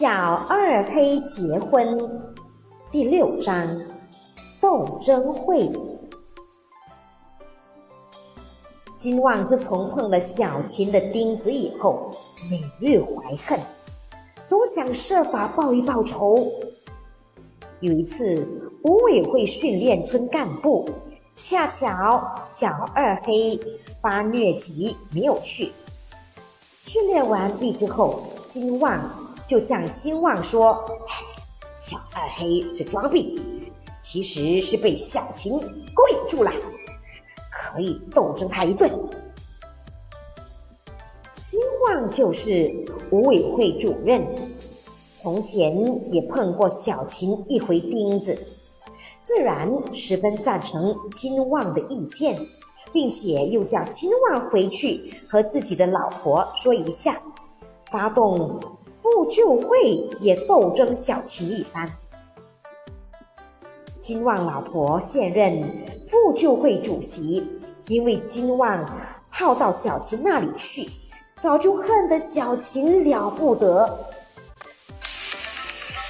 [0.00, 1.94] 小二黑结婚
[2.90, 3.78] 第六章
[4.58, 5.70] 斗争会。
[8.96, 12.10] 金旺自从碰了小琴的钉子以后，
[12.48, 13.60] 每日怀恨，
[14.46, 16.50] 总想设法报一报仇。
[17.80, 18.48] 有一次，
[18.84, 20.88] 五委会训练村干部，
[21.36, 23.60] 恰巧小二黑
[24.00, 25.70] 发疟疾没有去。
[26.86, 28.98] 训练完毕之后，金旺。
[29.50, 30.80] 就向兴旺说
[31.74, 33.36] ：“小二黑这装病，
[34.00, 36.52] 其实是被小琴勾引住了，
[37.50, 38.88] 可以斗争他一顿。”
[41.34, 42.72] 兴旺就是
[43.10, 44.24] 五委会主任，
[45.16, 45.74] 从前
[46.12, 48.38] 也碰过小琴一回钉子，
[49.20, 52.38] 自然十分赞成金旺的意见，
[52.92, 57.20] 并且又叫金旺回去和自己的老婆说一下，
[57.90, 58.60] 发动。
[59.30, 61.88] 复旧会也斗争小琴一番。
[64.00, 67.48] 金旺老婆现任复旧会主席，
[67.86, 68.84] 因为金旺
[69.30, 70.88] 跑到小琴那里去，
[71.40, 74.04] 早就恨得小琴了不得。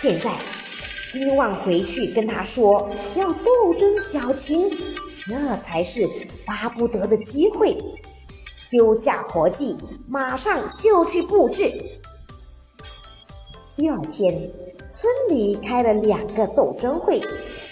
[0.01, 0.33] 现在
[1.13, 4.71] 金旺回去跟他说要斗争小琴，
[5.19, 6.09] 这才是
[6.47, 7.77] 巴不得的机会，
[8.71, 9.77] 丢下活计，
[10.09, 12.01] 马上就去布置。
[13.81, 14.35] 第二天，
[14.91, 17.19] 村里开了两个斗争会，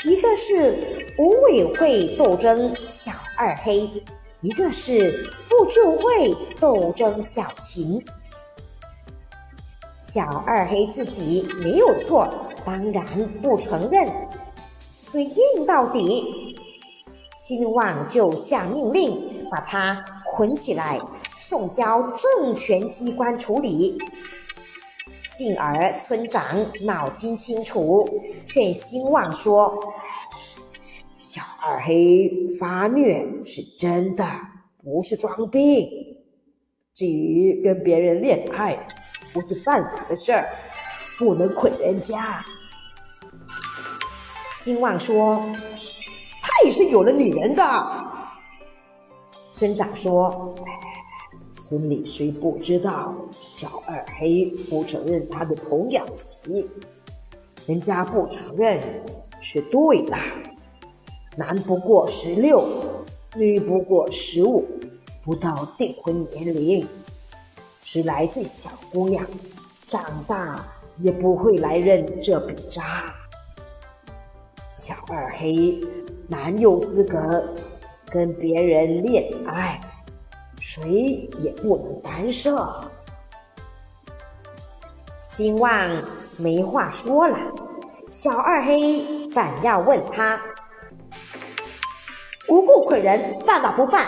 [0.07, 3.87] 一个是五委会斗争小二黑，
[4.41, 8.03] 一个是复旧会斗争小琴。
[9.99, 12.27] 小二黑自己没有错，
[12.65, 13.05] 当然
[13.43, 14.11] 不承认，
[15.11, 16.57] 嘴硬到底。
[17.37, 20.99] 兴旺就下命令，把他捆起来，
[21.39, 23.99] 送交政权机关处理。
[25.39, 28.05] 幸而村长脑筋清楚，
[28.45, 29.73] 劝兴旺说
[31.17, 34.25] ：“小二黑发虐是真的，
[34.83, 35.89] 不是装病。
[36.93, 38.77] 至于跟别人恋爱，
[39.33, 40.49] 不是犯法的事儿，
[41.21, 42.45] 不能捆人家。”
[44.57, 45.41] 兴旺说
[46.43, 47.63] ：“他也是有了女人的。”
[49.55, 50.53] 村长说。
[51.55, 56.69] 村里虽不知道小二黑不承认他的童养媳，
[57.67, 58.81] 人家不承认
[59.41, 60.17] 是对的。
[61.37, 62.65] 男不过十六，
[63.37, 64.65] 女不过十五，
[65.23, 66.87] 不到订婚年龄，
[67.83, 69.25] 十来岁小姑娘，
[69.87, 70.67] 长大
[70.99, 72.85] 也不会来认这笔账。
[74.69, 75.79] 小二黑
[76.29, 77.55] 哪有资格
[78.07, 79.81] 跟别人恋爱？
[80.81, 82.69] 谁也不能干涉。
[85.21, 85.89] 兴旺
[86.37, 87.37] 没话说了，
[88.09, 90.41] 小二黑反要问他：
[92.49, 94.07] 无故捆人，犯法不犯？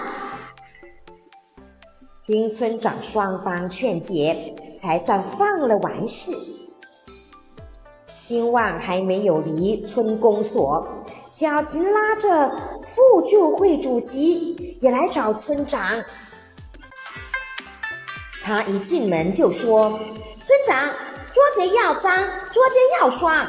[2.22, 6.32] 经村长双方劝解，才算放了完事。
[8.16, 10.86] 兴旺还没有离村公所，
[11.24, 12.48] 小琴拉着
[12.84, 16.02] 复旧会主席也来找村长。
[18.42, 19.90] 他一进门就说
[20.42, 20.88] ：“村长，
[21.32, 22.12] 桌子要脏，
[22.52, 23.48] 桌间要刷。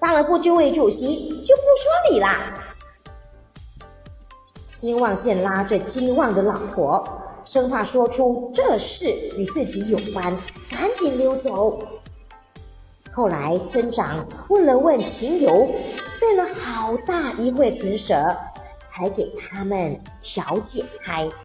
[0.00, 2.54] 当了副旧会主席就不说理啦。”
[4.66, 7.06] 新旺县拉着金旺的老婆，
[7.44, 10.34] 生怕说出这事与自己有关，
[10.70, 11.78] 赶紧溜走。
[13.12, 15.68] 后来村长问了问情由，
[16.18, 18.34] 费了好大一会唇舌，
[18.86, 21.28] 才给他们调解开。